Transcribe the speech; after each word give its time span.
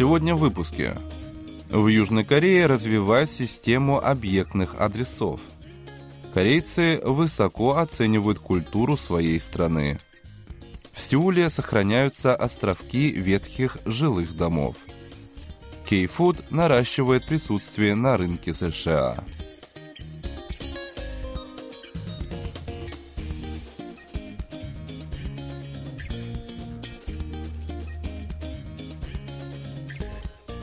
Сегодня 0.00 0.34
в 0.34 0.38
выпуске. 0.38 0.96
В 1.68 1.86
Южной 1.88 2.24
Корее 2.24 2.64
развивают 2.64 3.30
систему 3.30 4.02
объектных 4.02 4.80
адресов. 4.80 5.42
Корейцы 6.32 7.02
высоко 7.04 7.76
оценивают 7.76 8.38
культуру 8.38 8.96
своей 8.96 9.38
страны. 9.38 10.00
В 10.94 11.00
Сеуле 11.00 11.50
сохраняются 11.50 12.34
островки 12.34 13.10
ветхих 13.10 13.76
жилых 13.84 14.34
домов. 14.34 14.76
Кей-фуд 15.86 16.50
наращивает 16.50 17.26
присутствие 17.26 17.94
на 17.94 18.16
рынке 18.16 18.54
США. 18.54 19.22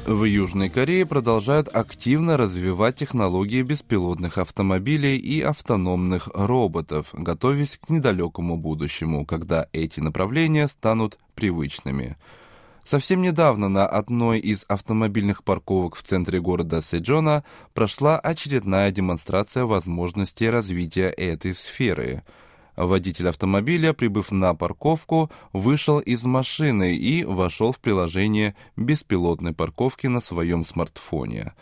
В 0.07 0.23
Южной 0.23 0.69
Корее 0.69 1.05
продолжают 1.05 1.67
активно 1.67 2.37
развивать 2.37 2.95
технологии 2.95 3.61
беспилотных 3.61 4.37
автомобилей 4.37 5.17
и 5.17 5.41
автономных 5.41 6.29
роботов, 6.33 7.07
готовясь 7.11 7.75
к 7.75 7.89
недалекому 7.89 8.55
будущему, 8.55 9.25
когда 9.25 9.67
эти 9.73 9.99
направления 9.99 10.69
станут 10.69 11.19
привычными. 11.35 12.15
Совсем 12.85 13.21
недавно 13.21 13.67
на 13.67 13.85
одной 13.85 14.39
из 14.39 14.63
автомобильных 14.69 15.43
парковок 15.43 15.97
в 15.97 16.03
центре 16.03 16.39
города 16.39 16.81
Сэджона 16.81 17.43
прошла 17.73 18.17
очередная 18.17 18.91
демонстрация 18.91 19.65
возможностей 19.65 20.49
развития 20.49 21.09
этой 21.09 21.53
сферы– 21.53 22.23
Водитель 22.77 23.27
автомобиля, 23.27 23.91
прибыв 23.93 24.31
на 24.31 24.53
парковку, 24.53 25.31
вышел 25.51 25.97
из 25.97 26.23
машины 26.25 26.95
и 26.95 27.23
вошел 27.23 27.71
в 27.71 27.79
приложение 27.79 28.55
беспилотной 28.75 29.53
парковки 29.53 30.05
на 30.05 30.19
своем 30.19 30.63
смартфоне. 30.63 31.53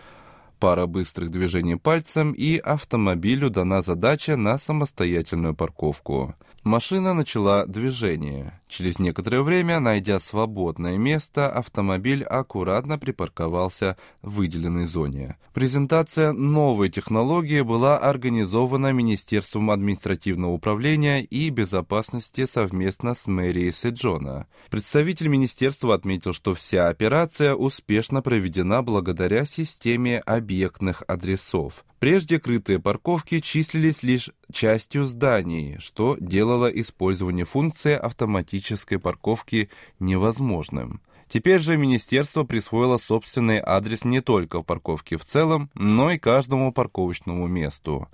Пара 0.60 0.88
быстрых 0.88 1.32
движений 1.32 1.78
пальцем, 1.78 2.34
и 2.34 2.58
автомобилю 2.58 3.50
дана 3.50 3.82
задача 3.82 4.36
на 4.36 4.58
самостоятельную 4.58 5.56
парковку. 5.56 6.36
Машина 6.66 7.14
начала 7.14 7.68
движение. 7.68 8.60
Через 8.68 8.98
некоторое 8.98 9.44
время, 9.44 9.80
найдя 9.80 10.20
свободное 10.20 10.98
место, 10.98 11.48
автомобиль 11.48 12.24
аккуратно 12.24 12.98
припарковался 12.98 13.98
в 14.24 14.38
выделенной 14.38 14.88
зоне. 14.88 15.38
Презентация 15.54 16.32
новой 16.32 16.90
технологии 16.90 17.62
была 17.62 18.00
организована 18.00 18.92
Министерством 18.94 19.70
административного 19.70 20.54
управления 20.54 21.24
и 21.24 21.52
безопасности 21.52 22.48
совместно 22.48 23.14
с 23.14 23.28
мэрией 23.28 23.72
Седжона. 23.72 24.48
Представитель 24.72 25.28
министерства 25.28 25.94
отметил, 25.94 26.34
что 26.34 26.56
вся 26.56 26.88
операция 26.88 27.54
успешно 27.54 28.24
проведена 28.24 28.82
благодаря 28.82 29.46
системе 29.46 30.18
объектных 30.18 31.04
адресов. 31.08 31.86
Прежде 32.06 32.40
крытые 32.40 32.80
парковки 32.80 33.40
числились 33.40 34.04
лишь 34.04 34.30
частью 34.54 35.06
зданий, 35.06 35.78
что 35.80 36.18
делало 36.20 36.68
использование 36.68 37.46
функции 37.46 37.94
автоматической 37.94 39.00
парковки 39.00 39.72
невозможным. 40.00 41.02
Теперь 41.28 41.60
же 41.60 41.78
министерство 41.78 42.44
присвоило 42.44 43.00
собственный 43.00 43.60
адрес 43.60 44.04
не 44.04 44.22
только 44.22 44.62
парковке 44.62 45.18
в 45.18 45.26
целом, 45.26 45.72
но 45.74 46.12
и 46.12 46.20
каждому 46.20 46.72
парковочному 46.72 47.48
месту. 47.48 48.08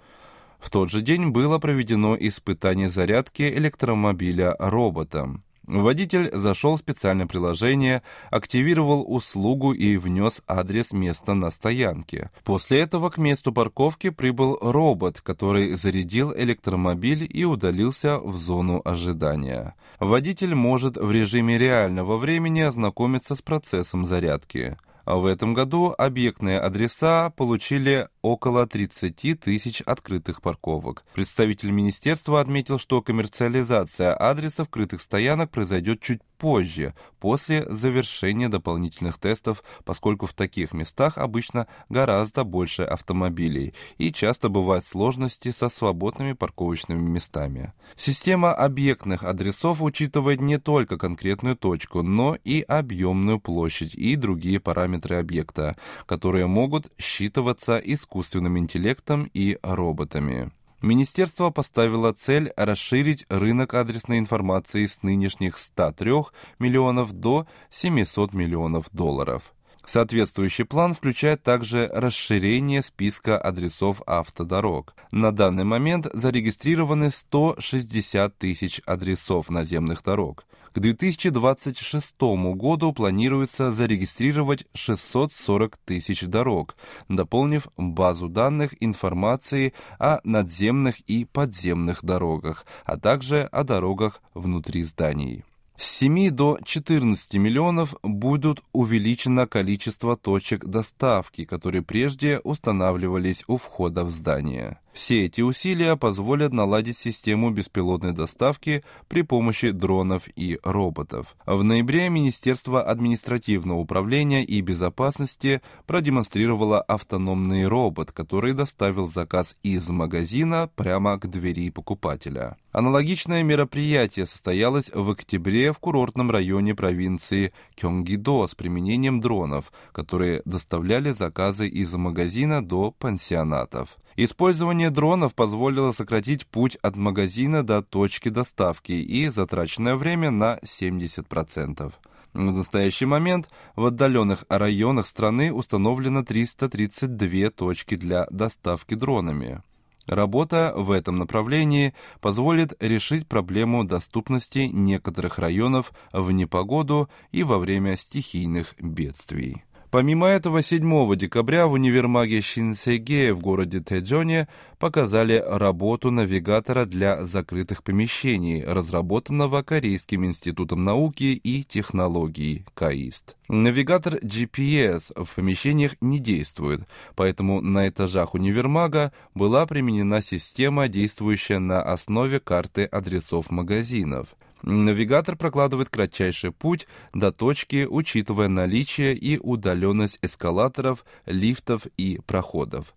В 0.61 0.69
тот 0.69 0.89
же 0.89 1.01
день 1.01 1.27
было 1.27 1.59
проведено 1.59 2.15
испытание 2.17 2.87
зарядки 2.87 3.41
электромобиля 3.41 4.55
роботом. 4.57 5.43
Водитель 5.67 6.31
зашел 6.33 6.75
в 6.75 6.79
специальное 6.79 7.27
приложение, 7.27 8.01
активировал 8.29 9.05
услугу 9.07 9.73
и 9.73 9.97
внес 9.97 10.41
адрес 10.47 10.91
места 10.91 11.33
на 11.33 11.51
стоянке. 11.51 12.31
После 12.43 12.79
этого 12.79 13.09
к 13.09 13.17
месту 13.17 13.53
парковки 13.53 14.09
прибыл 14.09 14.57
робот, 14.59 15.21
который 15.21 15.75
зарядил 15.75 16.33
электромобиль 16.35 17.27
и 17.29 17.45
удалился 17.45 18.19
в 18.19 18.37
зону 18.37 18.81
ожидания. 18.83 19.75
Водитель 19.99 20.55
может 20.55 20.97
в 20.97 21.11
режиме 21.11 21.59
реального 21.59 22.17
времени 22.17 22.61
ознакомиться 22.61 23.35
с 23.35 23.41
процессом 23.41 24.05
зарядки. 24.05 24.77
А 25.05 25.17
в 25.17 25.25
этом 25.25 25.53
году 25.53 25.93
объектные 25.97 26.59
адреса 26.59 27.29
получили 27.31 28.07
около 28.21 28.67
30 28.67 29.39
тысяч 29.39 29.81
открытых 29.81 30.41
парковок. 30.41 31.03
Представитель 31.13 31.71
министерства 31.71 32.39
отметил, 32.39 32.79
что 32.79 33.01
коммерциализация 33.01 34.13
адресов 34.13 34.69
крытых 34.69 35.01
стоянок 35.01 35.49
произойдет 35.49 36.01
чуть 36.01 36.21
позже, 36.37 36.95
после 37.19 37.71
завершения 37.71 38.49
дополнительных 38.49 39.19
тестов, 39.19 39.63
поскольку 39.85 40.25
в 40.25 40.33
таких 40.33 40.73
местах 40.73 41.19
обычно 41.19 41.67
гораздо 41.89 42.43
больше 42.43 42.81
автомобилей 42.81 43.75
и 43.99 44.11
часто 44.11 44.49
бывают 44.49 44.83
сложности 44.83 45.51
со 45.51 45.69
свободными 45.69 46.33
парковочными 46.33 47.07
местами. 47.07 47.73
Система 47.95 48.53
объектных 48.53 49.23
адресов 49.23 49.83
учитывает 49.83 50.41
не 50.41 50.57
только 50.57 50.97
конкретную 50.97 51.55
точку, 51.55 52.01
но 52.01 52.35
и 52.43 52.61
объемную 52.61 53.39
площадь 53.39 53.93
и 53.93 54.15
другие 54.15 54.59
параметры 54.59 54.90
объекта, 55.19 55.75
которые 56.05 56.47
могут 56.47 56.91
считываться 56.97 57.77
искусственным 57.77 58.57
интеллектом 58.57 59.29
и 59.33 59.57
роботами. 59.61 60.51
Министерство 60.81 61.51
поставило 61.51 62.11
цель 62.11 62.51
расширить 62.55 63.25
рынок 63.29 63.75
адресной 63.75 64.17
информации 64.17 64.87
с 64.87 65.03
нынешних 65.03 65.59
103 65.59 66.11
миллионов 66.57 67.13
до 67.13 67.45
700 67.69 68.33
миллионов 68.33 68.87
долларов. 68.91 69.53
Соответствующий 69.85 70.65
план 70.65 70.93
включает 70.93 71.43
также 71.43 71.87
расширение 71.87 72.81
списка 72.81 73.37
адресов 73.37 74.01
автодорог. 74.05 74.95
На 75.11 75.31
данный 75.31 75.63
момент 75.63 76.07
зарегистрированы 76.13 77.09
160 77.09 78.37
тысяч 78.37 78.81
адресов 78.85 79.49
наземных 79.49 80.03
дорог. 80.03 80.45
К 80.73 80.79
2026 80.79 82.15
году 82.55 82.93
планируется 82.93 83.73
зарегистрировать 83.73 84.65
640 84.73 85.77
тысяч 85.77 86.21
дорог, 86.21 86.77
дополнив 87.09 87.67
базу 87.75 88.29
данных 88.29 88.75
информации 88.79 89.73
о 89.99 90.21
надземных 90.23 91.01
и 91.01 91.25
подземных 91.25 92.05
дорогах, 92.05 92.65
а 92.85 92.95
также 92.97 93.41
о 93.51 93.65
дорогах 93.65 94.21
внутри 94.33 94.83
зданий. 94.83 95.43
С 95.81 95.97
7 95.97 96.29
до 96.29 96.59
14 96.63 97.33
миллионов 97.37 97.95
будут 98.03 98.63
увеличено 98.71 99.47
количество 99.47 100.15
точек 100.15 100.63
доставки, 100.63 101.43
которые 101.43 101.81
прежде 101.81 102.37
устанавливались 102.43 103.43
у 103.47 103.57
входа 103.57 104.05
в 104.05 104.11
здание. 104.11 104.77
Все 104.93 105.25
эти 105.25 105.39
усилия 105.39 105.95
позволят 105.95 106.51
наладить 106.51 106.97
систему 106.97 107.49
беспилотной 107.51 108.11
доставки 108.11 108.83
при 109.07 109.21
помощи 109.21 109.71
дронов 109.71 110.23
и 110.35 110.59
роботов. 110.63 111.35
В 111.45 111.63
ноябре 111.63 112.09
Министерство 112.09 112.83
административного 112.83 113.79
управления 113.79 114.43
и 114.43 114.59
безопасности 114.61 115.61
продемонстрировало 115.87 116.81
автономный 116.81 117.67
робот, 117.67 118.11
который 118.11 118.53
доставил 118.53 119.07
заказ 119.07 119.55
из 119.63 119.89
магазина 119.89 120.69
прямо 120.75 121.17
к 121.17 121.29
двери 121.29 121.69
покупателя. 121.69 122.57
Аналогичное 122.73 123.43
мероприятие 123.43 124.25
состоялось 124.25 124.91
в 124.93 125.09
октябре 125.09 125.71
в 125.71 125.79
курортном 125.79 126.31
районе 126.31 126.75
провинции 126.75 127.53
Кёнгидо 127.75 128.47
с 128.47 128.55
применением 128.55 129.21
дронов, 129.21 129.71
которые 129.93 130.41
доставляли 130.43 131.11
заказы 131.11 131.67
из 131.67 131.93
магазина 131.93 132.65
до 132.65 132.91
пансионатов. 132.91 133.97
Использование 134.23 134.91
дронов 134.91 135.33
позволило 135.33 135.91
сократить 135.93 136.45
путь 136.45 136.75
от 136.83 136.95
магазина 136.95 137.63
до 137.63 137.81
точки 137.81 138.29
доставки 138.29 138.91
и 138.91 139.29
затраченное 139.29 139.95
время 139.95 140.29
на 140.29 140.59
70%. 140.59 141.91
В 142.33 142.39
настоящий 142.39 143.07
момент 143.07 143.49
в 143.75 143.83
отдаленных 143.83 144.45
районах 144.47 145.07
страны 145.07 145.51
установлено 145.51 146.23
332 146.23 147.49
точки 147.49 147.95
для 147.95 148.27
доставки 148.29 148.93
дронами. 148.93 149.63
Работа 150.05 150.71
в 150.75 150.91
этом 150.91 151.17
направлении 151.17 151.95
позволит 152.19 152.75
решить 152.79 153.27
проблему 153.27 153.85
доступности 153.85 154.69
некоторых 154.71 155.39
районов 155.39 155.93
в 156.13 156.31
непогоду 156.31 157.09
и 157.31 157.41
во 157.41 157.57
время 157.57 157.97
стихийных 157.97 158.75
бедствий. 158.79 159.63
Помимо 159.91 160.27
этого, 160.27 160.61
7 160.61 161.17
декабря 161.17 161.67
в 161.67 161.73
универмаге 161.73 162.41
Шинсеге 162.41 163.33
в 163.33 163.41
городе 163.41 163.81
Тэджоне 163.81 164.47
показали 164.79 165.43
работу 165.45 166.11
навигатора 166.11 166.85
для 166.85 167.25
закрытых 167.25 167.83
помещений, 167.83 168.63
разработанного 168.63 169.63
Корейским 169.63 170.23
институтом 170.23 170.85
науки 170.85 171.33
и 171.43 171.65
технологий 171.65 172.65
КАИСТ. 172.73 173.35
Навигатор 173.49 174.15
GPS 174.15 175.11
в 175.21 175.35
помещениях 175.35 175.97
не 175.99 176.19
действует, 176.19 176.87
поэтому 177.17 177.59
на 177.59 177.89
этажах 177.89 178.33
универмага 178.33 179.11
была 179.35 179.65
применена 179.65 180.21
система, 180.21 180.87
действующая 180.87 181.59
на 181.59 181.81
основе 181.81 182.39
карты 182.39 182.85
адресов 182.85 183.51
магазинов. 183.51 184.29
Навигатор 184.63 185.35
прокладывает 185.35 185.89
кратчайший 185.89 186.51
путь 186.51 186.87
до 187.13 187.31
точки, 187.31 187.87
учитывая 187.89 188.47
наличие 188.47 189.15
и 189.15 189.37
удаленность 189.39 190.19
эскалаторов, 190.21 191.03
лифтов 191.25 191.87
и 191.97 192.19
проходов. 192.25 192.93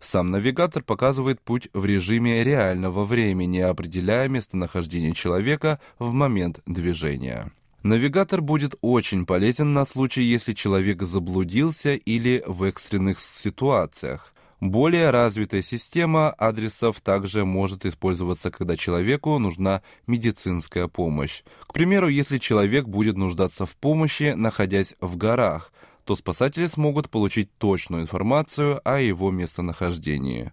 Сам 0.00 0.30
навигатор 0.30 0.82
показывает 0.82 1.40
путь 1.40 1.68
в 1.72 1.84
режиме 1.84 2.44
реального 2.44 3.04
времени, 3.04 3.58
определяя 3.58 4.28
местонахождение 4.28 5.12
человека 5.12 5.80
в 5.98 6.12
момент 6.12 6.60
движения. 6.66 7.50
Навигатор 7.82 8.40
будет 8.42 8.74
очень 8.80 9.24
полезен 9.24 9.72
на 9.72 9.84
случай, 9.84 10.22
если 10.22 10.52
человек 10.52 11.02
заблудился 11.02 11.94
или 11.94 12.42
в 12.46 12.64
экстренных 12.64 13.18
ситуациях. 13.18 14.34
Более 14.60 15.10
развитая 15.10 15.62
система 15.62 16.30
адресов 16.30 17.00
также 17.00 17.44
может 17.44 17.86
использоваться, 17.86 18.50
когда 18.50 18.76
человеку 18.76 19.38
нужна 19.38 19.82
медицинская 20.08 20.88
помощь. 20.88 21.42
К 21.60 21.72
примеру, 21.72 22.08
если 22.08 22.38
человек 22.38 22.86
будет 22.86 23.16
нуждаться 23.16 23.66
в 23.66 23.76
помощи, 23.76 24.34
находясь 24.36 24.96
в 25.00 25.16
горах, 25.16 25.72
то 26.02 26.16
спасатели 26.16 26.66
смогут 26.66 27.08
получить 27.08 27.56
точную 27.58 28.02
информацию 28.02 28.80
о 28.82 28.98
его 28.98 29.30
местонахождении. 29.30 30.52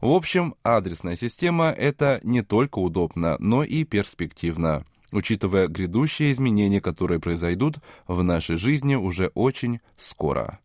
В 0.00 0.12
общем, 0.12 0.54
адресная 0.62 1.16
система– 1.16 1.70
это 1.76 2.20
не 2.22 2.42
только 2.42 2.78
удобно, 2.78 3.36
но 3.40 3.64
и 3.64 3.82
перспективно, 3.82 4.84
учитывая 5.10 5.66
грядущие 5.66 6.30
изменения, 6.30 6.80
которые 6.80 7.18
произойдут 7.18 7.78
в 8.06 8.22
нашей 8.22 8.58
жизни 8.58 8.94
уже 8.94 9.32
очень 9.34 9.80
скоро. 9.96 10.60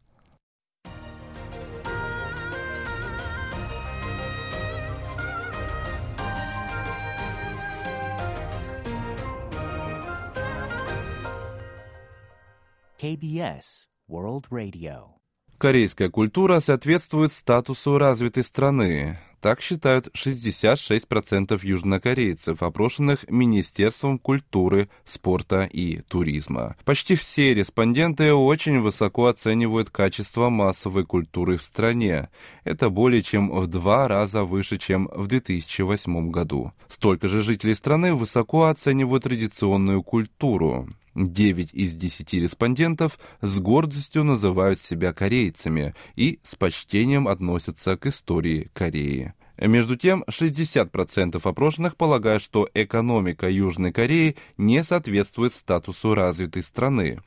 KBS 13.01 13.89
World 14.09 14.45
Radio. 14.49 15.15
Корейская 15.57 16.09
культура 16.09 16.61
соответствует 16.61 17.33
статусу 17.33 17.97
развитой 17.97 18.43
страны. 18.43 19.19
Так 19.41 19.61
считают 19.61 20.07
66% 20.15 21.59
южнокорейцев, 21.61 22.63
опрошенных 22.63 23.29
Министерством 23.29 24.17
культуры, 24.17 24.89
спорта 25.03 25.69
и 25.71 25.99
туризма. 26.03 26.77
Почти 26.85 27.15
все 27.15 27.53
респонденты 27.53 28.33
очень 28.33 28.79
высоко 28.79 29.27
оценивают 29.27 29.89
качество 29.89 30.49
массовой 30.49 31.05
культуры 31.05 31.57
в 31.57 31.63
стране. 31.63 32.29
Это 32.63 32.89
более 32.89 33.21
чем 33.21 33.51
в 33.51 33.67
два 33.67 34.07
раза 34.07 34.45
выше, 34.45 34.77
чем 34.77 35.09
в 35.13 35.27
2008 35.27 36.31
году. 36.31 36.71
Столько 36.87 37.27
же 37.27 37.43
жителей 37.43 37.75
страны 37.75 38.15
высоко 38.15 38.65
оценивают 38.65 39.23
традиционную 39.25 40.01
культуру. 40.01 40.87
9 41.15 41.73
из 41.73 41.95
10 41.95 42.33
респондентов 42.33 43.17
с 43.41 43.59
гордостью 43.59 44.23
называют 44.23 44.79
себя 44.79 45.13
корейцами 45.13 45.95
и 46.15 46.39
с 46.43 46.55
почтением 46.55 47.27
относятся 47.27 47.97
к 47.97 48.05
истории 48.05 48.69
Кореи. 48.73 49.33
Между 49.57 49.95
тем, 49.95 50.23
60% 50.29 51.39
опрошенных 51.41 51.95
полагают, 51.95 52.43
что 52.43 52.69
экономика 52.73 53.49
Южной 53.49 53.93
Кореи 53.93 54.35
не 54.57 54.83
соответствует 54.83 55.53
статусу 55.53 56.13
развитой 56.13 56.61
страны. 56.61 57.19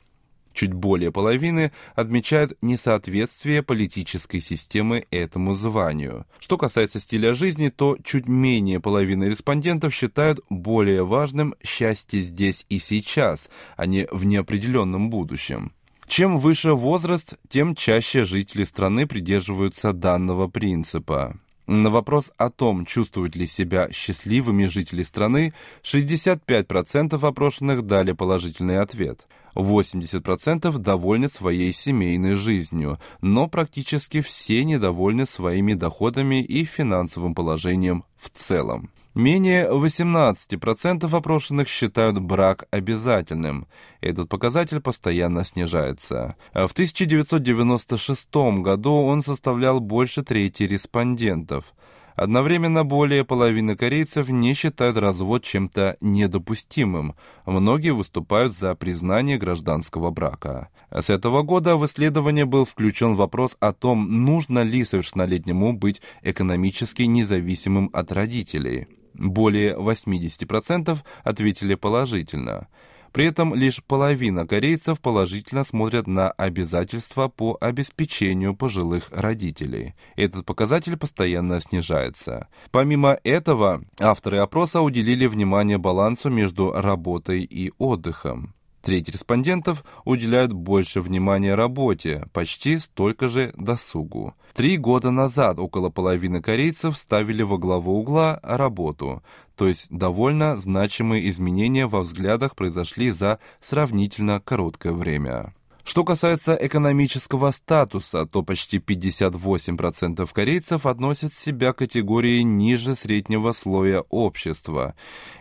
Чуть 0.53 0.73
более 0.73 1.11
половины 1.11 1.71
отмечают 1.95 2.57
несоответствие 2.61 3.63
политической 3.63 4.39
системы 4.39 5.05
этому 5.11 5.53
званию. 5.53 6.25
Что 6.39 6.57
касается 6.57 6.99
стиля 6.99 7.33
жизни, 7.33 7.69
то 7.69 7.97
чуть 8.03 8.27
менее 8.27 8.79
половины 8.79 9.25
респондентов 9.25 9.93
считают 9.93 10.41
более 10.49 11.05
важным 11.05 11.55
счастье 11.63 12.21
здесь 12.21 12.65
и 12.69 12.79
сейчас, 12.79 13.49
а 13.77 13.85
не 13.85 14.07
в 14.11 14.25
неопределенном 14.25 15.09
будущем. 15.09 15.73
Чем 16.07 16.39
выше 16.39 16.73
возраст, 16.73 17.37
тем 17.49 17.75
чаще 17.75 18.23
жители 18.23 18.63
страны 18.63 19.05
придерживаются 19.05 19.93
данного 19.93 20.47
принципа. 20.47 21.37
На 21.71 21.91
вопрос 21.91 22.31
о 22.35 22.49
том, 22.49 22.83
чувствуют 22.83 23.35
ли 23.35 23.45
себя 23.45 23.91
счастливыми 23.91 24.65
жители 24.65 25.03
страны, 25.03 25.53
65% 25.83 27.23
опрошенных 27.23 27.83
дали 27.83 28.11
положительный 28.11 28.79
ответ– 28.79 29.27
80% 29.55 30.75
довольны 30.79 31.27
своей 31.27 31.71
семейной 31.71 32.33
жизнью, 32.33 32.97
но 33.21 33.47
практически 33.47 34.21
все 34.21 34.63
недовольны 34.63 35.27
своими 35.27 35.75
доходами 35.75 36.41
и 36.41 36.65
финансовым 36.65 37.35
положением 37.35 38.03
в 38.17 38.31
целом. 38.31 38.89
Менее 39.19 39.69
18% 39.69 41.13
опрошенных 41.13 41.67
считают 41.67 42.19
брак 42.19 42.69
обязательным. 42.71 43.67
Этот 43.99 44.29
показатель 44.29 44.79
постоянно 44.79 45.43
снижается. 45.43 46.37
В 46.53 46.71
1996 46.71 48.29
году 48.61 48.93
он 48.93 49.21
составлял 49.21 49.81
больше 49.81 50.23
трети 50.23 50.63
респондентов. 50.63 51.73
Одновременно 52.15 52.85
более 52.85 53.25
половины 53.25 53.75
корейцев 53.75 54.29
не 54.29 54.53
считают 54.53 54.97
развод 54.97 55.43
чем-то 55.43 55.97
недопустимым. 55.99 57.15
Многие 57.45 57.91
выступают 57.91 58.55
за 58.55 58.73
признание 58.73 59.37
гражданского 59.37 60.11
брака. 60.11 60.69
С 60.91 61.09
этого 61.09 61.41
года 61.41 61.75
в 61.75 61.85
исследование 61.85 62.45
был 62.45 62.63
включен 62.63 63.15
вопрос 63.15 63.57
о 63.59 63.73
том, 63.73 64.23
нужно 64.23 64.63
ли 64.63 64.85
совершеннолетнему 64.85 65.73
быть 65.73 66.01
экономически 66.21 67.01
независимым 67.01 67.89
от 67.91 68.13
родителей. 68.13 68.87
Более 69.13 69.75
80% 69.75 70.99
ответили 71.23 71.75
положительно. 71.75 72.67
При 73.11 73.25
этом 73.25 73.55
лишь 73.55 73.83
половина 73.83 74.45
корейцев 74.45 74.99
положительно 74.99 75.63
смотрят 75.63 76.07
на 76.07 76.29
обязательства 76.31 77.27
по 77.27 77.57
обеспечению 77.59 78.55
пожилых 78.55 79.09
родителей. 79.11 79.95
Этот 80.15 80.45
показатель 80.45 80.95
постоянно 80.95 81.59
снижается. 81.59 82.47
Помимо 82.71 83.17
этого, 83.23 83.83
авторы 83.99 84.37
опроса 84.37 84.81
уделили 84.81 85.25
внимание 85.25 85.77
балансу 85.77 86.29
между 86.29 86.71
работой 86.71 87.41
и 87.41 87.71
отдыхом. 87.77 88.53
Треть 88.81 89.09
респондентов 89.09 89.83
уделяют 90.05 90.53
больше 90.53 91.01
внимания 91.01 91.55
работе, 91.55 92.25
почти 92.31 92.77
столько 92.77 93.27
же 93.27 93.53
досугу. 93.57 94.35
Три 94.53 94.77
года 94.77 95.11
назад 95.11 95.59
около 95.59 95.89
половины 95.89 96.41
корейцев 96.41 96.97
ставили 96.97 97.43
во 97.43 97.57
главу 97.57 97.99
угла 97.99 98.39
работу, 98.41 99.21
то 99.55 99.67
есть 99.67 99.87
довольно 99.89 100.57
значимые 100.57 101.29
изменения 101.29 101.87
во 101.87 102.01
взглядах 102.01 102.55
произошли 102.55 103.11
за 103.11 103.39
сравнительно 103.59 104.39
короткое 104.39 104.93
время. 104.93 105.53
Что 105.83 106.03
касается 106.03 106.55
экономического 106.55 107.51
статуса, 107.51 108.25
то 108.25 108.43
почти 108.43 108.77
58% 108.77 110.29
корейцев 110.31 110.85
относят 110.85 111.33
себя 111.33 111.73
к 111.73 111.79
категории 111.79 112.41
ниже 112.41 112.95
среднего 112.95 113.53
слоя 113.53 114.01
общества. 114.09 114.93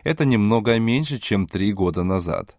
Это 0.05 0.25
немного 0.25 0.79
меньше, 0.79 1.19
чем 1.19 1.47
три 1.47 1.73
года 1.73 2.03
назад. 2.03 2.57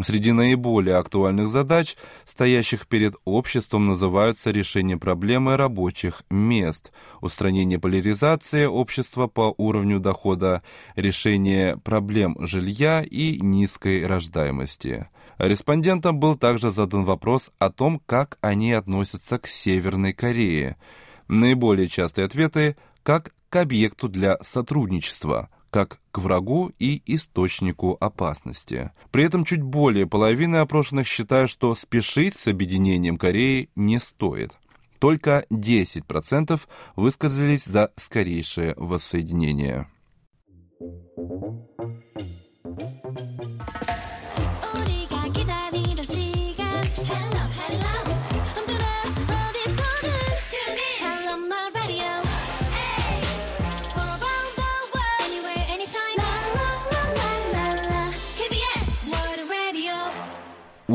Среди 0.00 0.32
наиболее 0.32 0.96
актуальных 0.96 1.50
задач, 1.50 1.96
стоящих 2.24 2.86
перед 2.86 3.14
обществом, 3.26 3.86
называются 3.86 4.50
решение 4.50 4.96
проблемы 4.96 5.58
рабочих 5.58 6.22
мест, 6.30 6.92
устранение 7.20 7.78
поляризации 7.78 8.64
общества 8.64 9.26
по 9.26 9.54
уровню 9.58 10.00
дохода, 10.00 10.62
решение 10.96 11.76
проблем 11.76 12.38
жилья 12.40 13.02
и 13.02 13.38
низкой 13.38 14.06
рождаемости. 14.06 15.08
Респондентам 15.36 16.18
был 16.18 16.36
также 16.36 16.72
задан 16.72 17.04
вопрос 17.04 17.50
о 17.58 17.70
том, 17.70 18.00
как 18.06 18.38
они 18.40 18.72
относятся 18.72 19.38
к 19.38 19.46
Северной 19.46 20.14
Корее. 20.14 20.78
Наиболее 21.28 21.86
частые 21.86 22.24
ответы– 22.24 22.76
как 23.02 23.34
к 23.50 23.56
объекту 23.56 24.08
для 24.08 24.38
сотрудничества– 24.40 25.50
как 25.72 26.00
к 26.12 26.18
врагу 26.18 26.70
и 26.78 27.02
источнику 27.06 27.96
опасности. 27.98 28.92
При 29.10 29.24
этом 29.24 29.46
чуть 29.46 29.62
более 29.62 30.06
половины 30.06 30.56
опрошенных 30.56 31.06
считают, 31.06 31.50
что 31.50 31.74
спешить 31.74 32.34
с 32.34 32.46
объединением 32.46 33.16
Кореи 33.16 33.70
не 33.74 33.98
стоит. 33.98 34.52
Только 34.98 35.46
10% 35.50 36.60
высказались 36.94 37.64
за 37.64 37.90
скорейшее 37.96 38.74
воссоединение. 38.76 39.88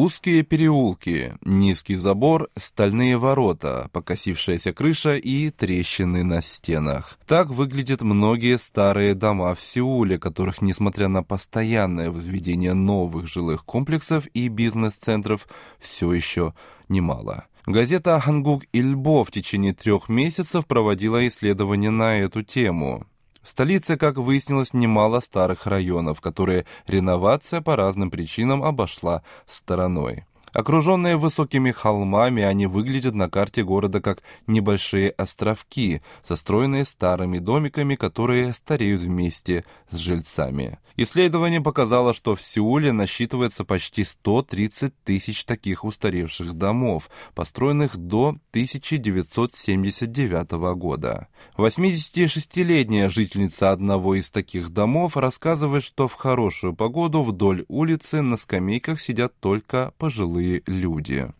Узкие 0.08 0.44
переулки, 0.44 1.34
низкий 1.42 1.96
забор, 1.96 2.48
стальные 2.56 3.18
ворота, 3.18 3.90
покосившаяся 3.92 4.72
крыша 4.72 5.18
и 5.18 5.50
трещины 5.50 6.24
на 6.24 6.42
стенах. 6.42 7.20
Так 7.28 7.50
выглядят 7.50 8.02
многие 8.04 8.58
старые 8.58 9.16
дома 9.16 9.54
в 9.54 9.60
Сеуле, 9.60 10.18
которых, 10.18 10.62
несмотря 10.62 11.10
на 11.10 11.24
постоянное 11.24 12.10
возведение 12.10 12.74
новых 12.74 13.28
жилых 13.28 13.66
комплексов 13.66 14.28
и 14.28 14.48
бизнес-центров, 14.48 15.46
все 15.78 16.14
еще 16.14 16.54
немало. 16.88 17.48
Газета 17.66 18.18
«Хангук 18.18 18.64
Ильбо» 18.72 19.26
в 19.26 19.32
течение 19.32 19.74
трех 19.74 20.08
месяцев 20.08 20.66
проводила 20.68 21.28
исследование 21.28 21.92
на 21.92 22.18
эту 22.18 22.44
тему. 22.44 23.06
В 23.48 23.50
столице, 23.50 23.96
как 23.96 24.18
выяснилось, 24.18 24.74
немало 24.74 25.22
старых 25.22 25.68
районов, 25.68 26.20
которые 26.20 26.66
реновация 26.86 27.62
по 27.62 27.78
разным 27.78 28.12
причинам 28.12 28.62
обошла 28.62 29.24
стороной. 29.46 30.26
Окруженные 30.54 31.18
высокими 31.18 31.72
холмами, 31.72 32.44
они 32.44 32.68
выглядят 32.68 33.14
на 33.14 33.30
карте 33.30 33.64
города 33.64 34.02
как 34.02 34.24
небольшие 34.48 35.12
островки, 35.12 36.02
застроенные 36.24 36.86
старыми 36.86 37.40
домиками, 37.40 37.96
которые 37.96 38.54
стареют 38.54 39.02
вместе 39.02 39.66
с 39.90 39.98
жильцами. 39.98 40.80
Исследование 41.00 41.62
показало, 41.62 42.12
что 42.12 42.36
в 42.36 42.42
Сеуле 42.42 42.92
насчитывается 42.92 43.64
почти 43.64 44.04
130 44.04 44.96
тысяч 45.04 45.46
таких 45.46 45.84
устаревших 45.84 46.54
домов, 46.54 47.12
построенных 47.36 47.98
до 47.98 48.30
1979 48.50 50.52
года. 50.76 51.28
86-летняя 51.56 53.10
жительница 53.10 53.70
одного 53.72 54.16
из 54.16 54.32
таких 54.32 54.70
домов 54.70 55.18
рассказывает, 55.18 55.84
что 55.84 56.08
в 56.08 56.16
хорошую 56.16 56.76
погоду 56.76 57.22
вдоль 57.22 57.64
улицы 57.68 58.24
на 58.24 58.38
скамейках 58.38 59.00
сидят 59.00 59.40
только 59.40 59.94
пожилые 60.00 60.37
люди. 60.66 61.32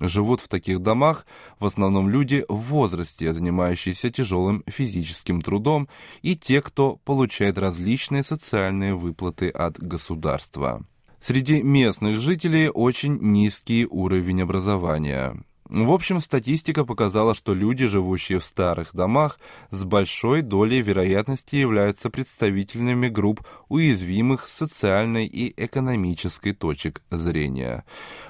Живут 0.00 0.40
в 0.40 0.48
таких 0.48 0.80
домах 0.80 1.26
в 1.60 1.66
основном 1.66 2.08
люди 2.08 2.44
в 2.48 2.56
возрасте, 2.56 3.32
занимающиеся 3.32 4.10
тяжелым 4.10 4.64
физическим 4.66 5.40
трудом, 5.40 5.88
и 6.22 6.36
те, 6.36 6.60
кто 6.60 6.96
получает 6.96 7.58
различные 7.58 8.22
социальные 8.22 8.94
выплаты 8.94 9.48
от 9.48 9.78
государства. 9.78 10.84
Среди 11.20 11.62
местных 11.62 12.20
жителей 12.20 12.68
очень 12.68 13.18
низкий 13.20 13.86
уровень 13.86 14.42
образования. 14.42 15.42
В 15.74 15.90
общем, 15.90 16.20
статистика 16.20 16.84
показала, 16.84 17.34
что 17.34 17.52
люди, 17.52 17.86
живущие 17.86 18.38
в 18.38 18.44
старых 18.44 18.94
домах, 18.94 19.40
с 19.72 19.82
большой 19.82 20.42
долей 20.42 20.80
вероятности 20.80 21.56
являются 21.56 22.10
представителями 22.10 23.08
групп 23.08 23.44
уязвимых 23.68 24.46
социальной 24.46 25.26
и 25.26 25.52
экономической 25.56 26.52
точек 26.52 27.02
зрения. 27.10 27.84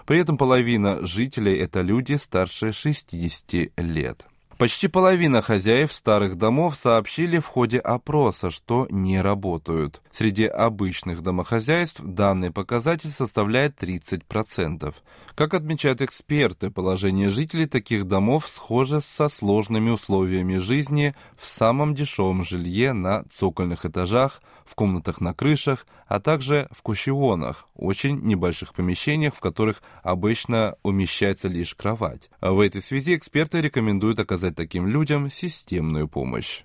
При 0.07 0.21
этом 0.21 0.39
половина 0.39 1.05
жителей– 1.05 1.59
это 1.59 1.83
люди 1.83 2.15
старше 2.15 2.73
60 2.73 3.73
лет. 3.77 4.27
Почти 4.58 4.87
половина 4.87 5.42
хозяев 5.42 5.92
старых 5.92 6.37
домов 6.37 6.76
сообщили 6.76 7.38
в 7.40 7.46
ходе 7.46 7.78
опроса, 7.78 8.50
что 8.50 8.87
не 8.88 9.20
работают. 9.20 10.00
Среди 10.12 10.46
обычных 10.46 11.23
домохозяйств 11.23 12.00
данный 12.00 12.52
показатель 12.52 13.11
составляет 13.11 13.82
30%. 13.82 14.94
Как 15.34 15.54
отмечают 15.54 16.00
эксперты, 16.02 16.70
положение 16.70 17.30
жителей 17.30 17.66
таких 17.66 18.06
домов 18.06 18.46
схоже 18.49 19.00
со 19.00 19.28
сложными 19.28 19.90
условиями 19.90 20.58
жизни 20.58 21.16
в 21.37 21.49
самом 21.49 21.96
дешевом 21.96 22.44
жилье 22.44 22.92
на 22.92 23.25
цокольных 23.34 23.84
этажах, 23.84 24.40
в 24.64 24.76
комнатах 24.76 25.20
на 25.20 25.34
крышах, 25.34 25.87
а 26.06 26.20
также 26.20 26.68
в 26.70 26.82
кущевонах, 26.82 27.68
очень 27.75 28.20
небольших 28.20 28.73
помещениях, 28.75 29.34
в 29.34 29.40
которых 29.40 29.82
обычно 30.02 30.76
умещается 30.84 31.49
лишь 31.49 31.75
кровать. 31.75 32.30
В 32.40 32.61
этой 32.61 32.80
связи 32.80 33.16
эксперты 33.16 33.61
рекомендуют 33.61 34.20
оказать 34.20 34.44
таким 34.53 34.87
людям 34.87 35.31
системную 35.31 36.09
помощь. 36.09 36.65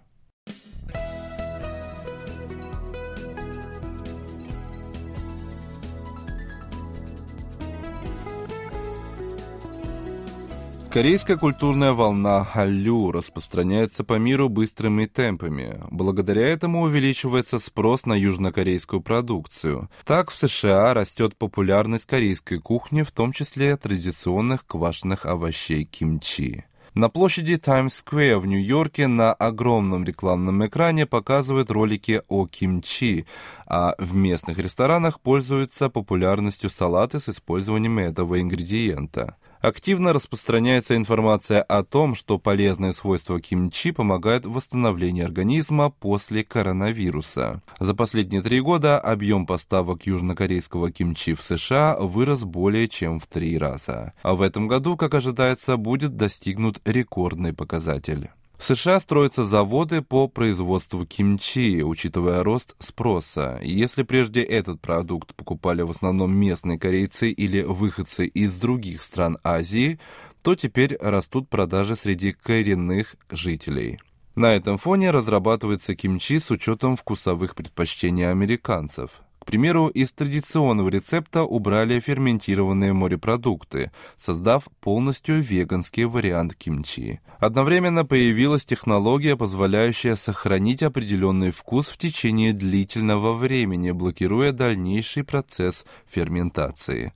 Корейская 10.92 11.38
культурная 11.38 11.94
волна 11.94 12.44
халю 12.44 13.12
распространяется 13.12 14.04
по 14.04 14.16
миру 14.16 14.50
быстрыми 14.50 15.06
темпами. 15.06 15.80
Благодаря 15.92 16.48
этому 16.48 16.82
увеличивается 16.82 17.60
спрос 17.60 18.08
на 18.08 18.14
южнокорейскую 18.14 19.00
продукцию. 19.00 19.88
Так 20.04 20.32
в 20.32 20.36
США 20.36 20.96
растет 20.96 21.38
популярность 21.38 22.08
корейской 22.08 22.58
кухни, 22.58 23.04
в 23.04 23.12
том 23.12 23.34
числе 23.34 23.78
традиционных 23.78 24.66
квашеных 24.66 25.28
овощей 25.28 25.84
кимчи. 25.84 26.66
На 26.96 27.08
площади 27.10 27.58
Таймс-сквер 27.58 28.40
в 28.40 28.46
Нью-Йорке 28.48 29.08
на 29.08 29.32
огромном 29.34 30.04
рекламном 30.04 30.66
экране 30.66 31.06
показывают 31.06 31.70
ролики 31.70 32.22
о 32.28 32.48
кимчи, 32.48 33.26
а 33.68 33.94
в 34.00 34.16
местных 34.16 34.58
ресторанах 34.58 35.20
пользуются 35.20 35.90
популярностью 35.90 36.70
салаты 36.70 37.20
с 37.20 37.30
использованием 37.30 38.00
этого 38.00 38.42
ингредиента. 38.42 39.36
Активно 39.62 40.14
распространяется 40.14 40.96
информация 40.96 41.62
о 41.62 41.84
том, 41.84 42.16
что 42.16 42.38
полезные 42.38 42.94
свойства 42.94 43.42
кимчи 43.42 43.92
помогают 43.92 44.46
в 44.46 44.54
восстановлении 44.54 45.24
организма 45.24 45.90
после 45.90 46.46
коронавируса. 46.46 47.62
За 47.78 47.94
последние 47.94 48.42
три 48.42 48.62
года 48.62 48.98
объем 48.98 49.46
поставок 49.46 50.06
южнокорейского 50.06 50.92
кимчи 50.92 51.34
в 51.34 51.44
США 51.44 51.98
вырос 52.00 52.46
более 52.46 52.88
чем 52.88 53.20
в 53.20 53.28
три 53.28 53.58
раза. 53.58 54.14
А 54.22 54.34
в 54.34 54.42
этом 54.42 54.70
году, 54.70 54.96
как 54.96 55.14
ожидается, 55.14 55.76
будет 55.76 56.16
достигнут 56.16 56.80
рекордный 56.86 57.54
показатель. 57.54 58.30
В 58.60 58.66
США 58.66 59.00
строятся 59.00 59.46
заводы 59.46 60.02
по 60.02 60.28
производству 60.28 61.06
кимчи, 61.06 61.82
учитывая 61.82 62.44
рост 62.44 62.76
спроса. 62.80 63.58
Если 63.64 64.04
прежде 64.04 64.44
этот 64.44 64.82
продукт 64.82 65.34
покупали 65.34 65.82
в 65.82 65.92
основном 65.92 66.36
местные 66.36 66.78
корейцы 66.78 67.32
или 67.32 67.62
выходцы 67.62 68.28
из 68.28 68.58
других 68.58 69.02
стран 69.02 69.38
Азии, 69.46 69.98
то 70.44 70.56
теперь 70.56 70.98
растут 71.00 71.48
продажи 71.48 71.96
среди 71.96 72.34
коренных 72.34 73.16
жителей. 73.32 73.98
На 74.36 74.54
этом 74.54 74.78
фоне 74.78 75.12
разрабатывается 75.12 75.96
кимчи 75.96 76.38
с 76.38 76.52
учетом 76.52 76.98
вкусовых 76.98 77.56
предпочтений 77.56 78.30
американцев 78.30 79.22
примеру, 79.50 79.88
из 79.88 80.12
традиционного 80.12 80.90
рецепта 80.90 81.44
убрали 81.44 82.00
ферментированные 82.00 82.94
морепродукты, 82.94 83.92
создав 84.16 84.66
полностью 84.80 85.42
веганский 85.42 86.04
вариант 86.04 86.54
кимчи. 86.54 87.20
Одновременно 87.40 88.06
появилась 88.06 88.64
технология, 88.64 89.36
позволяющая 89.36 90.16
сохранить 90.16 90.84
определенный 90.84 91.50
вкус 91.50 91.88
в 91.88 91.98
течение 91.98 92.54
длительного 92.54 93.34
времени, 93.34 93.90
блокируя 93.90 94.52
дальнейший 94.52 95.24
процесс 95.24 95.84
ферментации. 96.08 97.14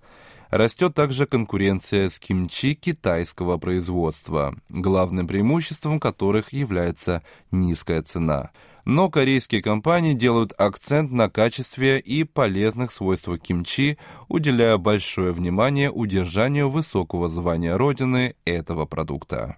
Растет 0.50 0.96
также 0.96 1.28
конкуренция 1.28 2.10
с 2.10 2.20
кимчи 2.20 2.74
китайского 2.74 3.58
производства, 3.58 4.56
главным 4.70 5.28
преимуществом 5.28 6.00
которых 6.00 6.52
является 6.52 7.22
низкая 7.52 8.02
цена– 8.02 8.50
но 8.86 9.10
корейские 9.10 9.62
компании 9.62 10.14
делают 10.14 10.54
акцент 10.58 11.12
на 11.12 11.30
качестве 11.30 12.00
и 12.00 12.24
полезных 12.24 12.92
свойствах 12.92 13.42
кимчи, 13.42 13.98
уделяя 14.28 14.78
большое 14.78 15.32
внимание 15.32 15.90
удержанию 15.90 16.70
высокого 16.70 17.30
звания 17.30 17.78
родины 17.78 18.36
этого 18.46 18.86
продукта. 18.86 19.58